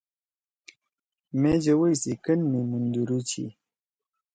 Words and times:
مے 1.39 1.51
جوَئی 1.63 1.93
سی 2.01 2.13
کن 2.23 2.39
می 2.49 2.59
مُوندری 2.69 3.19
چھی۔ 3.29 3.45